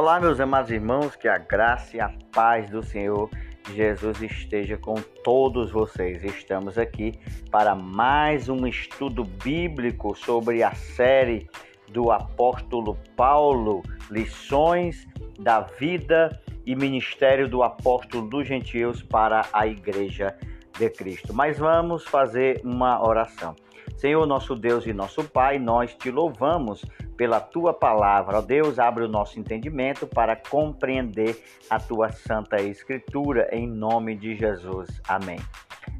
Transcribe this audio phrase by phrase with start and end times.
[0.00, 3.28] Olá, meus amados irmãos, que a graça e a paz do Senhor
[3.74, 6.22] Jesus esteja com todos vocês.
[6.22, 7.18] Estamos aqui
[7.50, 11.50] para mais um estudo bíblico sobre a série
[11.88, 15.04] do apóstolo Paulo, lições
[15.36, 20.32] da vida e ministério do apóstolo dos gentios para a igreja
[20.78, 21.34] de Cristo.
[21.34, 23.56] Mas vamos fazer uma oração.
[23.96, 26.84] Senhor, nosso Deus e nosso Pai, nós te louvamos
[27.16, 28.38] pela tua palavra.
[28.38, 34.36] Ó Deus, abre o nosso entendimento para compreender a tua santa escritura em nome de
[34.36, 34.88] Jesus.
[35.08, 35.38] Amém.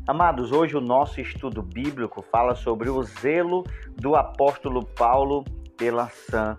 [0.07, 3.65] Amados, hoje o nosso estudo bíblico fala sobre o zelo
[3.97, 5.45] do apóstolo Paulo
[5.77, 6.57] pela sã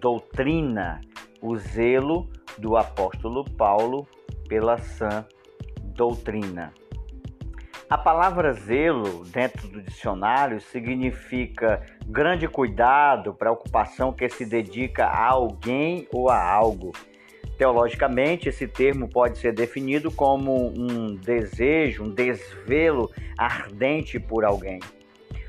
[0.00, 1.00] doutrina.
[1.40, 4.06] O zelo do apóstolo Paulo
[4.48, 5.24] pela sã
[5.94, 6.72] doutrina.
[7.92, 16.08] A palavra zelo, dentro do dicionário, significa grande cuidado, preocupação que se dedica a alguém
[16.10, 16.92] ou a algo.
[17.58, 24.80] Teologicamente, esse termo pode ser definido como um desejo, um desvelo ardente por alguém.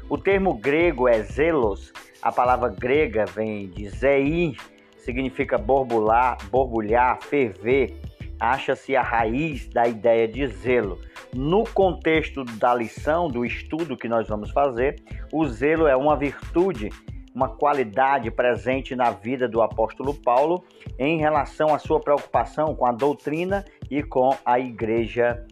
[0.10, 1.94] O termo grego é zelos.
[2.22, 4.58] A palavra grega vem de zei,
[4.98, 7.98] significa borbulhar, borbulhar, ferver.
[8.38, 11.00] Acha-se a raiz da ideia de zelo
[11.36, 16.90] no contexto da lição, do estudo que nós vamos fazer, o zelo é uma virtude,
[17.34, 20.64] uma qualidade presente na vida do apóstolo Paulo
[21.00, 25.46] em relação à sua preocupação com a doutrina e com a igreja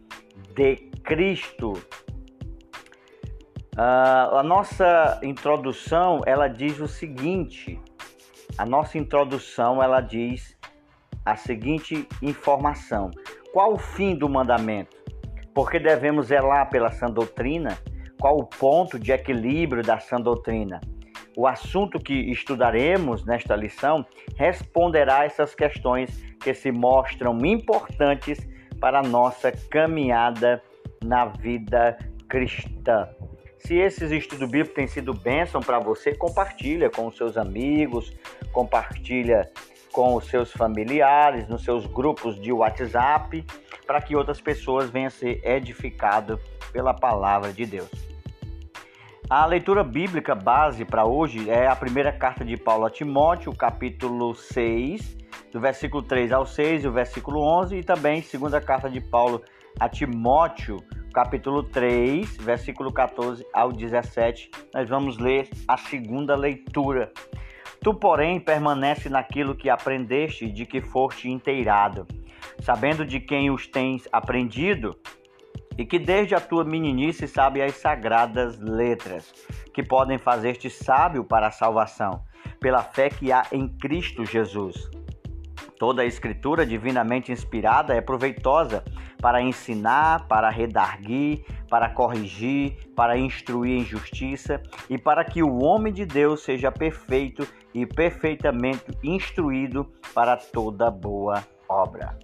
[0.53, 1.73] de Cristo.
[3.73, 7.79] Uh, a nossa introdução ela diz o seguinte:
[8.57, 10.55] a nossa introdução ela diz
[11.25, 13.09] a seguinte informação:
[13.51, 15.00] qual o fim do mandamento?
[15.53, 17.77] Porque devemos zelar pela sã doutrina?
[18.19, 20.79] Qual o ponto de equilíbrio da sã doutrina?
[21.35, 28.39] O assunto que estudaremos nesta lição responderá essas questões que se mostram importantes
[28.79, 30.61] para a nossa caminhada
[31.03, 31.97] na vida
[32.27, 33.07] cristã.
[33.59, 38.11] Se esses estudos bíblicos têm sido bênção para você, compartilha com os seus amigos,
[38.51, 39.49] compartilha
[39.91, 43.45] com os seus familiares, nos seus grupos de WhatsApp
[43.85, 46.39] para que outras pessoas venham a ser edificadas
[46.71, 47.89] pela palavra de Deus.
[49.29, 54.35] A leitura bíblica base para hoje é a primeira carta de Paulo a Timóteo, capítulo
[54.35, 55.17] 6,
[55.53, 59.41] do versículo 3 ao 6 e o versículo 11, e também segunda carta de Paulo
[59.79, 64.51] a Timóteo, capítulo 3, versículo 14 ao 17.
[64.73, 67.11] Nós vamos ler a segunda leitura.
[67.83, 72.05] Tu, porém, permanece naquilo que aprendeste de que foste inteirado
[72.61, 74.95] sabendo de quem os tens aprendido,
[75.77, 79.33] e que desde a tua meninice sabe as sagradas letras,
[79.73, 82.23] que podem fazer-te sábio para a salvação,
[82.59, 84.89] pela fé que há em Cristo Jesus.
[85.81, 88.83] Toda a escritura divinamente inspirada é proveitosa
[89.19, 95.91] para ensinar, para redarguir, para corrigir, para instruir em justiça e para que o homem
[95.91, 102.15] de Deus seja perfeito e perfeitamente instruído para toda boa obra.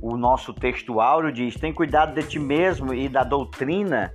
[0.00, 4.14] O nosso texto áureo diz: tem cuidado de ti mesmo e da doutrina,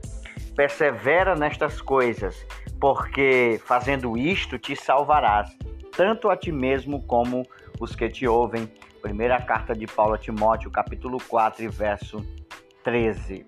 [0.56, 2.44] persevera nestas coisas,
[2.82, 5.56] porque fazendo isto te salvarás,
[5.96, 7.46] tanto a ti mesmo como
[7.80, 8.72] os que te ouvem.
[9.02, 12.26] Primeira carta de Paulo a Timóteo, capítulo 4, verso
[12.84, 13.46] 13.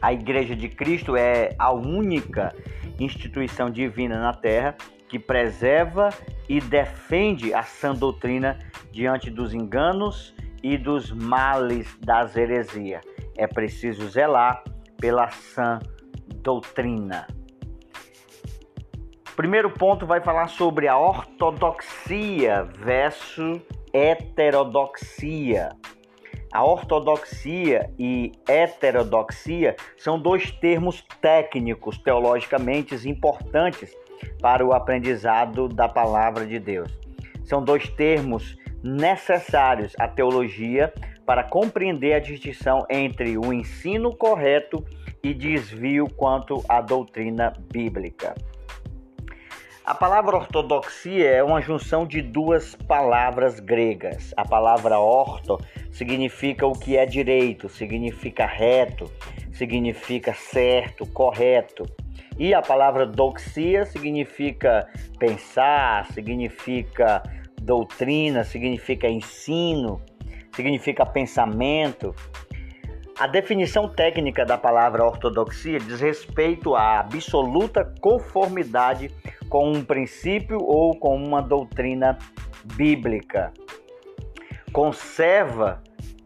[0.00, 2.54] A Igreja de Cristo é a única
[3.00, 4.76] instituição divina na terra
[5.08, 6.10] que preserva
[6.48, 8.58] e defende a sã doutrina
[8.92, 13.02] diante dos enganos e dos males das heresias.
[13.36, 14.62] É preciso zelar
[15.00, 15.78] pela sã
[16.42, 17.26] doutrina.
[19.38, 23.60] Primeiro ponto vai falar sobre a ortodoxia versus
[23.92, 25.68] heterodoxia.
[26.52, 33.96] A ortodoxia e heterodoxia são dois termos técnicos teologicamente importantes
[34.40, 36.98] para o aprendizado da palavra de Deus.
[37.44, 40.92] São dois termos necessários à teologia
[41.24, 44.84] para compreender a distinção entre o ensino correto
[45.22, 48.34] e desvio quanto à doutrina bíblica.
[49.88, 54.34] A palavra ortodoxia é uma junção de duas palavras gregas.
[54.36, 55.58] A palavra orto
[55.90, 59.10] significa o que é direito, significa reto,
[59.50, 61.86] significa certo, correto.
[62.38, 64.86] E a palavra doxia significa
[65.18, 67.22] pensar, significa
[67.58, 70.02] doutrina, significa ensino,
[70.54, 72.14] significa pensamento.
[73.18, 79.10] A definição técnica da palavra ortodoxia diz respeito à absoluta conformidade
[79.48, 82.16] com um princípio ou com uma doutrina
[82.76, 83.52] bíblica.
[84.72, 85.82] conserva,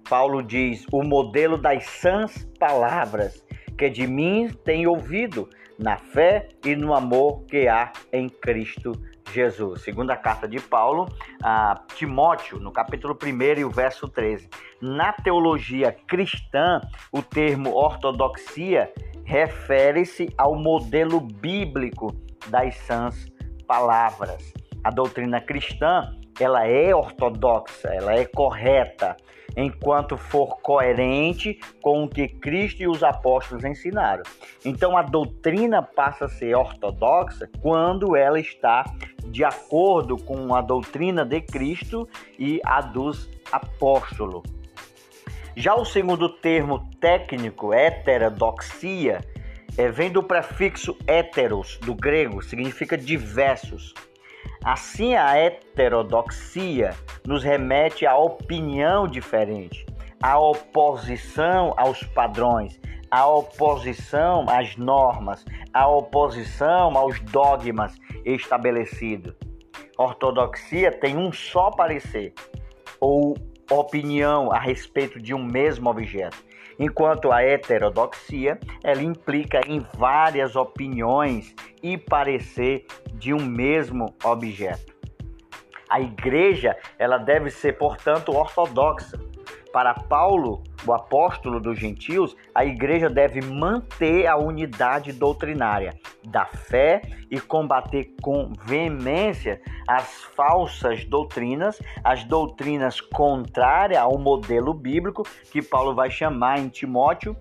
[0.07, 3.43] Paulo diz, o modelo das sãs palavras
[3.79, 5.49] que de mim tem ouvido
[5.79, 8.93] na fé e no amor que há em Cristo
[9.33, 9.83] Jesus.
[9.83, 11.09] Segunda carta de Paulo
[11.43, 14.49] a Timóteo, no capítulo 1 e o verso 13.
[14.81, 16.81] Na teologia cristã,
[17.11, 18.93] o termo ortodoxia
[19.25, 22.15] refere-se ao modelo bíblico
[22.49, 23.27] das sãs
[23.67, 24.53] palavras.
[24.85, 29.17] A doutrina cristã, ela é ortodoxa, ela é correta,
[29.57, 34.23] enquanto for coerente com o que Cristo e os apóstolos ensinaram.
[34.65, 38.85] Então a doutrina passa a ser ortodoxa quando ela está
[39.27, 42.09] de acordo com a doutrina de Cristo
[42.39, 44.43] e a dos apóstolos.
[45.55, 49.21] Já o segundo termo técnico, heterodoxia,
[49.77, 53.95] é, vem do prefixo heteros, do grego, significa diversos.
[54.65, 56.95] Assim, a heterodoxia
[57.27, 59.85] nos remete à opinião diferente,
[60.23, 62.81] à oposição aos padrões,
[63.11, 67.95] à oposição às normas, à oposição aos dogmas
[68.25, 69.35] estabelecidos.
[69.99, 72.33] Ortodoxia tem um só parecer
[73.01, 73.37] ou
[73.71, 76.37] opinião a respeito de um mesmo objeto,
[76.83, 84.93] enquanto a heterodoxia ela implica em várias opiniões e parecer de um mesmo objeto.
[85.89, 89.21] A igreja ela deve ser, portanto, ortodoxa.
[89.73, 97.01] Para Paulo, o apóstolo dos gentios, a igreja deve manter a unidade doutrinária da fé
[97.31, 105.95] e combater com veemência as falsas doutrinas, as doutrinas contrárias ao modelo bíblico que Paulo
[105.95, 107.35] vai chamar em Timóteo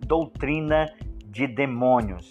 [0.00, 0.92] doutrina
[1.26, 2.30] de demônios.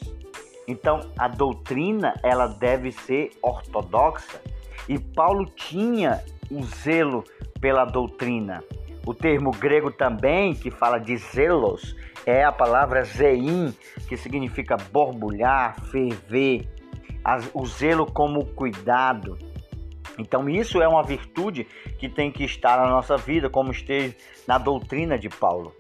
[0.68, 4.42] Então, a doutrina ela deve ser ortodoxa
[4.90, 7.24] e Paulo tinha o zelo
[7.62, 8.64] pela doutrina.
[9.06, 13.72] O termo grego também, que fala de zelos, é a palavra zein,
[14.08, 16.68] que significa borbulhar, ferver,
[17.54, 19.38] o zelo como cuidado.
[20.18, 21.66] Então, isso é uma virtude
[22.00, 24.16] que tem que estar na nossa vida, como esteve
[24.48, 25.76] na doutrina de Paulo.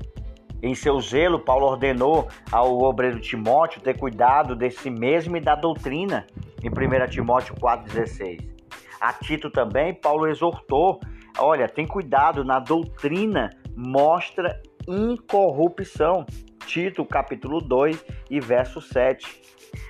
[0.61, 5.55] Em seu zelo, Paulo ordenou ao obreiro Timóteo ter cuidado de si mesmo e da
[5.55, 6.27] doutrina,
[6.63, 8.55] em 1 Timóteo 4,16.
[8.99, 10.99] A Tito também, Paulo exortou
[11.37, 16.25] Olha, tem cuidado na doutrina, mostra incorrupção.
[16.65, 19.41] Tito, capítulo 2 e verso 7.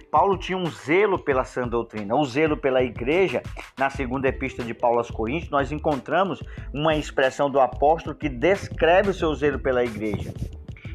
[0.10, 3.44] Paulo tinha um zelo pela sã doutrina, o zelo pela igreja.
[3.78, 6.42] Na segunda epístola de Paulo aos Coríntios, nós encontramos
[6.74, 10.34] uma expressão do apóstolo que descreve o seu zelo pela igreja.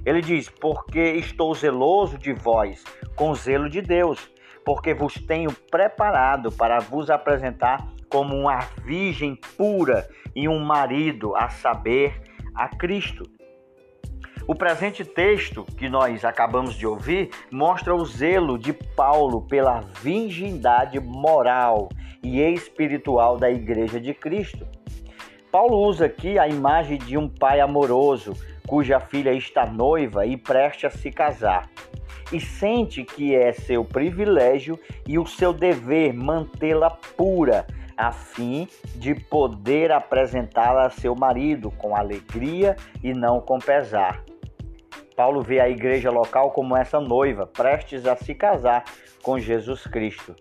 [0.05, 2.83] Ele diz: Porque estou zeloso de vós,
[3.15, 4.31] com zelo de Deus,
[4.65, 11.49] porque vos tenho preparado para vos apresentar como uma virgem pura e um marido, a
[11.49, 12.21] saber,
[12.55, 13.25] a Cristo.
[14.47, 20.99] O presente texto que nós acabamos de ouvir mostra o zelo de Paulo pela virgindade
[20.99, 21.89] moral
[22.23, 24.67] e espiritual da Igreja de Cristo.
[25.53, 28.35] Paulo usa aqui a imagem de um pai amoroso
[28.67, 31.69] cuja filha está noiva e preste a se casar,
[32.33, 37.67] e sente que é seu privilégio e o seu dever mantê-la pura
[38.01, 38.67] a fim
[38.97, 44.25] de poder apresentá-la a seu marido com alegria e não com pesar.
[45.15, 48.85] Paulo vê a igreja local como essa noiva, prestes a se casar
[49.23, 50.35] com Jesus Cristo.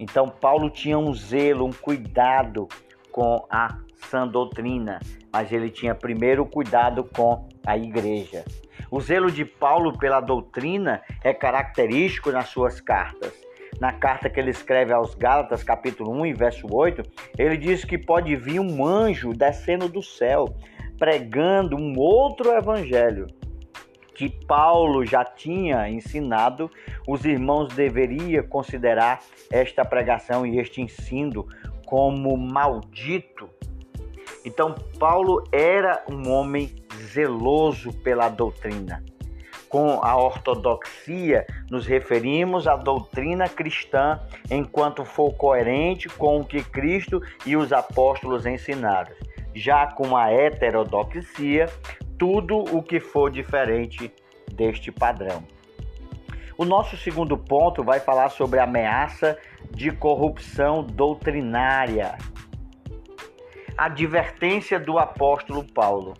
[0.00, 2.66] Então, Paulo tinha um zelo, um cuidado
[3.12, 3.78] com a
[4.10, 4.98] sã doutrina,
[5.32, 8.44] mas ele tinha primeiro cuidado com a igreja.
[8.90, 13.47] O zelo de Paulo pela doutrina é característico nas suas cartas
[13.80, 17.02] na carta que ele escreve aos Gálatas, capítulo 1 e verso 8,
[17.38, 20.54] ele diz que pode vir um anjo descendo do céu,
[20.98, 23.26] pregando um outro evangelho
[24.14, 26.68] que Paulo já tinha ensinado,
[27.06, 31.46] os irmãos deveriam considerar esta pregação e este ensino
[31.86, 33.48] como maldito.
[34.44, 36.74] Então, Paulo era um homem
[37.12, 39.04] zeloso pela doutrina
[39.68, 44.20] com a ortodoxia, nos referimos à doutrina cristã
[44.50, 49.12] enquanto for coerente com o que Cristo e os apóstolos ensinaram.
[49.54, 51.66] Já com a heterodoxia,
[52.18, 54.12] tudo o que for diferente
[54.52, 55.42] deste padrão.
[56.56, 59.38] O nosso segundo ponto vai falar sobre a ameaça
[59.70, 62.18] de corrupção doutrinária.
[63.76, 66.14] Advertência do apóstolo Paulo.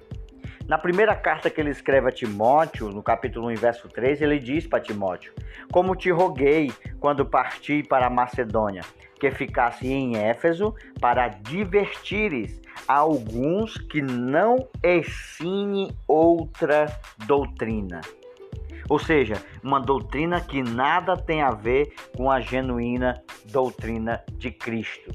[0.68, 4.66] Na primeira carta que ele escreve a Timóteo, no capítulo 1, verso 3, ele diz
[4.66, 5.32] para Timóteo:
[5.72, 6.70] Como te roguei
[7.00, 8.82] quando parti para a Macedônia,
[9.18, 16.84] que ficasse em Éfeso para divertires alguns que não ensine outra
[17.26, 18.02] doutrina.
[18.90, 25.10] Ou seja, uma doutrina que nada tem a ver com a genuína doutrina de Cristo.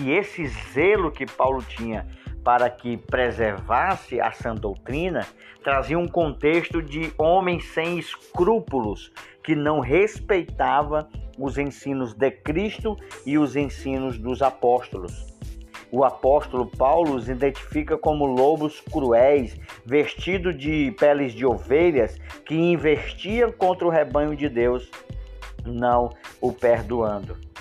[0.00, 2.06] E esse zelo que Paulo tinha
[2.44, 5.26] para que preservasse a sã doutrina,
[5.62, 11.08] trazia um contexto de homem sem escrúpulos, que não respeitava
[11.38, 15.32] os ensinos de Cristo e os ensinos dos apóstolos.
[15.90, 23.52] O apóstolo Paulo os identifica como lobos cruéis, vestidos de peles de ovelhas, que investiam
[23.52, 24.90] contra o rebanho de Deus,
[25.66, 27.51] não o perdoando.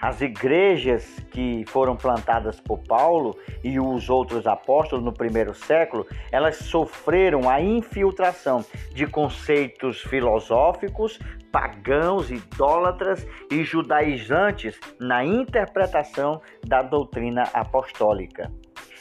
[0.00, 6.56] As igrejas que foram plantadas por Paulo e os outros apóstolos no primeiro século, elas
[6.56, 8.64] sofreram a infiltração
[8.94, 11.18] de conceitos filosóficos,
[11.52, 18.50] pagãos, idólatras e judaizantes na interpretação da doutrina apostólica.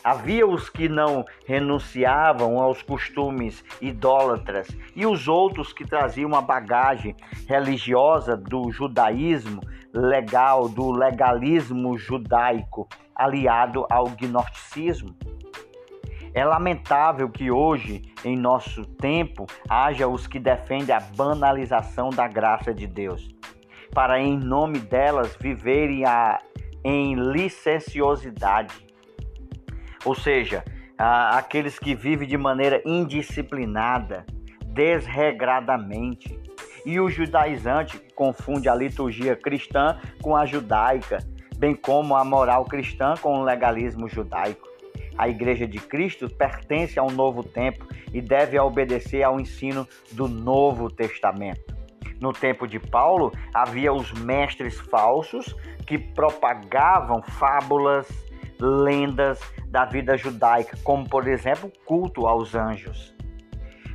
[0.03, 7.15] Havia os que não renunciavam aos costumes idólatras e os outros que traziam uma bagagem
[7.47, 9.61] religiosa do judaísmo
[9.93, 15.15] legal, do legalismo judaico, aliado ao gnosticismo.
[16.33, 22.73] É lamentável que hoje, em nosso tempo, haja os que defendem a banalização da graça
[22.73, 23.27] de Deus,
[23.93, 26.39] para em nome delas viverem a,
[26.85, 28.88] em licenciosidade
[30.05, 30.63] ou seja,
[30.97, 34.25] aqueles que vivem de maneira indisciplinada,
[34.65, 36.39] desregradamente.
[36.85, 41.19] E o judaizante confunde a liturgia cristã com a judaica,
[41.57, 44.67] bem como a moral cristã com o legalismo judaico.
[45.17, 50.29] A Igreja de Cristo pertence a um novo tempo e deve obedecer ao ensino do
[50.29, 51.75] Novo Testamento.
[52.21, 58.07] No tempo de Paulo, havia os mestres falsos que propagavam fábulas,
[58.59, 63.15] lendas da vida judaica, como por exemplo, culto aos anjos.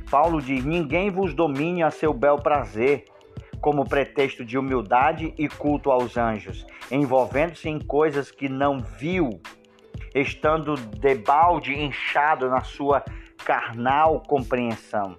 [0.09, 3.05] Paulo diz: Ninguém vos domine a seu bel prazer,
[3.59, 9.41] como pretexto de humildade e culto aos anjos, envolvendo-se em coisas que não viu,
[10.13, 13.03] estando debalde inchado na sua
[13.43, 15.17] carnal compreensão.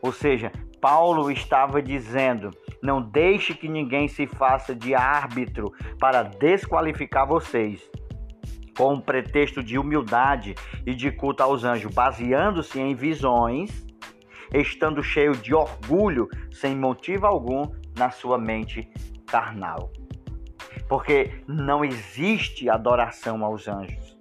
[0.00, 2.50] Ou seja, Paulo estava dizendo:
[2.82, 7.90] não deixe que ninguém se faça de árbitro para desqualificar vocês
[8.78, 10.54] com um pretexto de humildade
[10.86, 13.84] e de culto aos anjos, baseando-se em visões,
[14.54, 17.64] estando cheio de orgulho, sem motivo algum
[17.96, 18.88] na sua mente
[19.26, 19.90] carnal.
[20.88, 24.16] Porque não existe adoração aos anjos.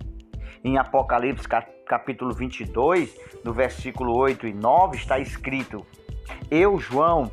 [0.64, 1.48] Em Apocalipse
[1.86, 5.86] capítulo 22, no versículo 8 e 9, está escrito:
[6.50, 7.32] Eu, João,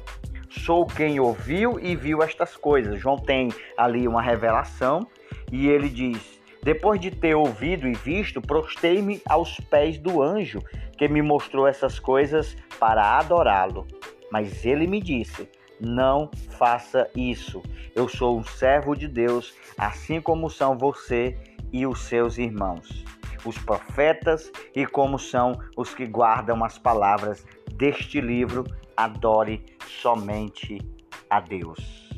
[0.50, 3.00] sou quem ouviu e viu estas coisas.
[3.00, 5.09] João tem ali uma revelação
[5.50, 6.34] e ele diz:
[6.64, 10.61] depois de ter ouvido e visto, prostei-me aos pés do anjo
[10.97, 13.87] que me mostrou essas coisas para adorá-lo.
[14.33, 15.47] Mas ele me disse:
[15.78, 17.62] Não faça isso.
[17.94, 21.37] Eu sou um servo de Deus, assim como são você
[21.71, 23.04] e os seus irmãos,
[23.44, 28.64] os profetas, e como são os que guardam as palavras deste livro.
[28.97, 30.78] Adore somente
[31.28, 32.09] a Deus.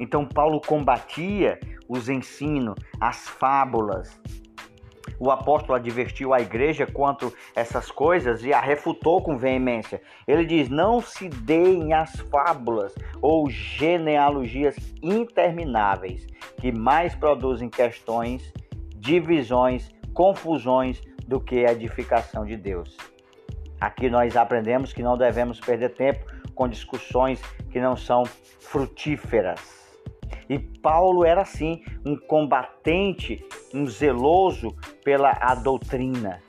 [0.00, 1.60] Então, Paulo combatia
[1.92, 4.18] os ensinos, as fábulas.
[5.18, 10.00] O apóstolo advertiu a igreja quanto essas coisas e a refutou com veemência.
[10.26, 16.26] Ele diz: Não se deem as fábulas ou genealogias intermináveis,
[16.58, 18.52] que mais produzem questões,
[18.96, 22.96] divisões, confusões do que a edificação de Deus.
[23.80, 28.24] Aqui nós aprendemos que não devemos perder tempo com discussões que não são
[28.60, 29.81] frutíferas.
[30.48, 34.74] E Paulo era assim, um combatente, um zeloso
[35.04, 36.40] pela a doutrina.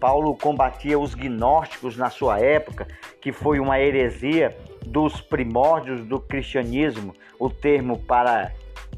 [0.00, 2.86] Paulo combatia os gnósticos na sua época,
[3.20, 4.56] que foi uma heresia
[4.86, 7.14] dos primórdios do cristianismo.
[7.38, 8.52] O termo para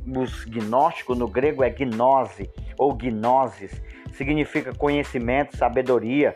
[0.06, 3.82] os gnósticos no grego é gnose ou gnosis,
[4.12, 6.34] significa conhecimento, sabedoria.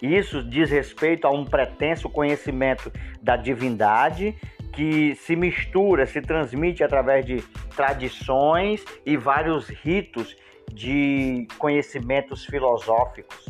[0.00, 2.92] Isso diz respeito a um pretenso conhecimento
[3.22, 4.36] da divindade
[4.76, 7.40] que se mistura, se transmite através de
[7.74, 10.36] tradições e vários ritos
[10.70, 13.46] de conhecimentos filosóficos.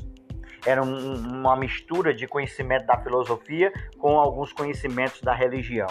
[0.64, 5.88] Era uma mistura de conhecimento da filosofia com alguns conhecimentos da religião.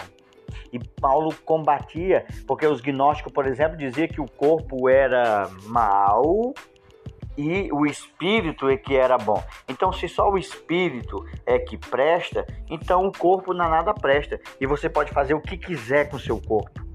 [0.72, 6.54] E Paulo combatia, porque os gnósticos, por exemplo, diziam que o corpo era mau
[7.36, 9.42] e o espírito é que era bom.
[9.68, 14.40] Então, se só o espírito é que presta, então o corpo não nada presta.
[14.60, 16.86] E você pode fazer o que quiser com o seu corpo.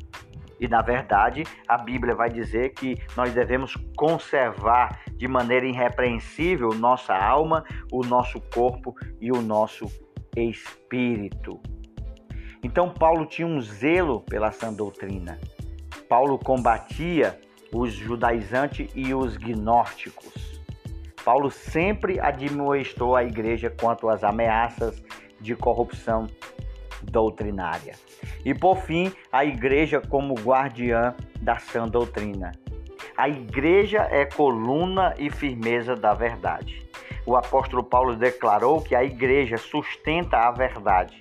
[0.60, 7.16] E na verdade, a Bíblia vai dizer que nós devemos conservar de maneira irrepreensível nossa
[7.16, 9.86] alma, o nosso corpo e o nosso
[10.38, 11.60] espírito.
[12.64, 15.40] Então, Paulo tinha um zelo pela sã doutrina.
[16.08, 17.40] Paulo combatia
[17.74, 20.62] os judaizantes e os gnósticos.
[21.24, 25.02] Paulo sempre admoestou a igreja quanto às ameaças
[25.40, 26.28] de corrupção
[27.04, 27.94] doutrinária.
[28.44, 32.52] E por fim, a igreja como guardiã da sã doutrina.
[33.18, 36.82] A igreja é coluna e firmeza da verdade.
[37.26, 41.20] O apóstolo Paulo declarou que a igreja sustenta a verdade.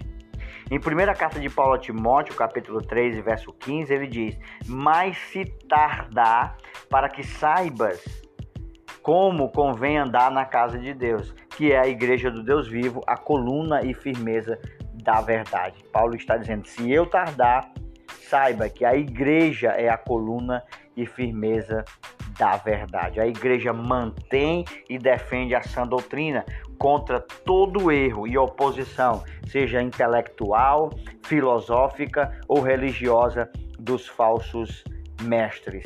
[0.70, 5.44] Em primeira carta de Paulo a Timóteo, capítulo 3, verso 15, ele diz: Mas se
[5.68, 6.56] tardar,
[6.88, 8.00] para que saibas
[9.02, 13.16] como convém andar na casa de Deus, que é a igreja do Deus vivo, a
[13.16, 14.60] coluna e firmeza
[15.02, 15.82] da verdade.
[15.92, 17.68] Paulo está dizendo: se eu tardar,
[18.08, 20.62] saiba que a igreja é a coluna
[20.96, 21.84] e firmeza
[22.38, 23.20] da verdade.
[23.20, 26.44] A igreja mantém e defende a sã doutrina,
[26.80, 30.90] contra todo erro e oposição, seja intelectual,
[31.22, 34.82] filosófica ou religiosa, dos falsos
[35.20, 35.84] mestres.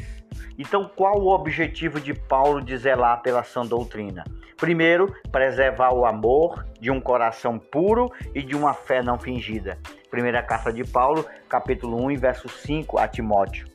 [0.57, 4.23] Então, qual o objetivo de Paulo de zelar pela sã doutrina?
[4.57, 9.77] Primeiro, preservar o amor de um coração puro e de uma fé não fingida.
[10.09, 13.74] Primeira carta de Paulo, capítulo 1, verso 5 a Timóteo.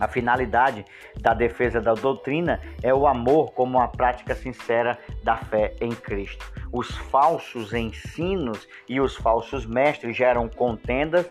[0.00, 0.84] A finalidade
[1.20, 6.50] da defesa da doutrina é o amor como uma prática sincera da fé em Cristo.
[6.72, 11.30] Os falsos ensinos e os falsos mestres geram contendas,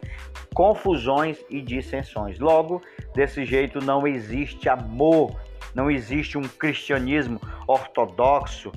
[0.54, 2.38] confusões e dissensões.
[2.38, 2.82] Logo,
[3.16, 5.36] desse jeito não existe amor,
[5.74, 8.72] não existe um cristianismo ortodoxo.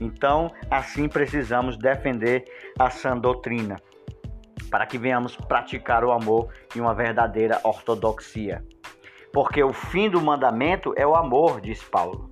[0.00, 2.44] Então, assim precisamos defender
[2.78, 3.76] a sã doutrina,
[4.70, 8.62] para que venhamos praticar o amor em uma verdadeira ortodoxia.
[9.36, 12.30] Porque o fim do mandamento é o amor, diz Paulo.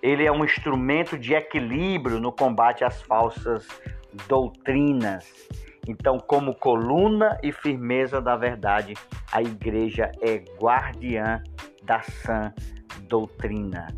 [0.00, 3.68] Ele é um instrumento de equilíbrio no combate às falsas
[4.26, 5.30] doutrinas.
[5.86, 8.94] Então, como coluna e firmeza da verdade,
[9.30, 11.42] a igreja é guardiã
[11.82, 12.50] da sã
[13.02, 13.88] doutrina.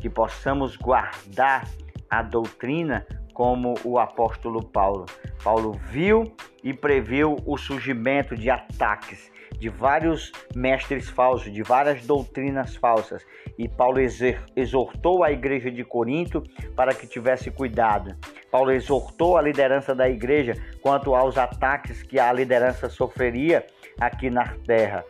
[0.00, 1.68] Que possamos guardar
[2.08, 5.04] a doutrina como o apóstolo Paulo.
[5.44, 9.31] Paulo viu e previu o surgimento de ataques
[9.62, 13.24] de vários mestres falsos, de várias doutrinas falsas.
[13.56, 14.00] E Paulo
[14.56, 16.42] exortou a igreja de Corinto
[16.74, 18.12] para que tivesse cuidado.
[18.50, 23.64] Paulo exortou a liderança da igreja quanto aos ataques que a liderança sofreria
[24.00, 25.04] aqui na terra.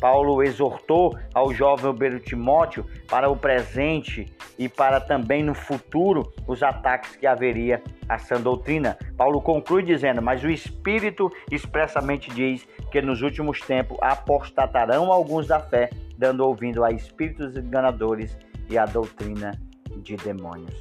[0.00, 6.62] Paulo exortou ao jovem obreiro Timóteo para o presente e para também no futuro os
[6.62, 8.98] ataques que haveria à sã doutrina.
[9.16, 15.60] Paulo conclui dizendo: Mas o Espírito expressamente diz que nos últimos tempos apostatarão alguns da
[15.60, 18.36] fé, dando ouvindo a espíritos enganadores
[18.68, 19.52] e a doutrina
[19.98, 20.74] de demônios.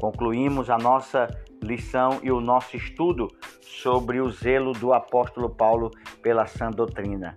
[0.00, 1.28] Concluímos a nossa
[1.62, 3.28] lição e o nosso estudo
[3.60, 5.90] sobre o zelo do apóstolo Paulo
[6.22, 7.34] pela sã doutrina.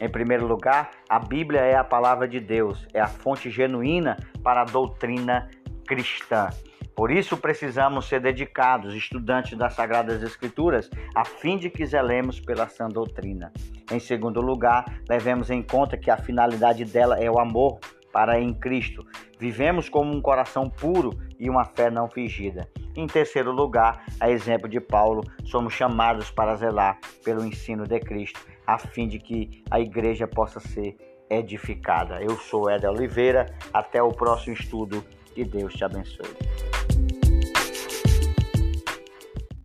[0.00, 4.62] Em primeiro lugar, a Bíblia é a palavra de Deus, é a fonte genuína para
[4.62, 5.50] a doutrina
[5.86, 6.48] cristã.
[6.96, 12.66] Por isso precisamos ser dedicados, estudantes das Sagradas Escrituras, a fim de que zelemos pela
[12.66, 13.52] sã doutrina.
[13.92, 17.78] Em segundo lugar, levemos em conta que a finalidade dela é o amor
[18.10, 19.06] para em Cristo.
[19.38, 22.66] Vivemos como um coração puro e uma fé não fingida.
[22.96, 28.40] Em terceiro lugar, a exemplo de Paulo, somos chamados para zelar pelo ensino de Cristo
[28.70, 30.96] a fim de que a igreja possa ser
[31.28, 32.22] edificada.
[32.22, 35.04] Eu sou Éder Oliveira, até o próximo estudo,
[35.34, 36.79] que Deus te abençoe.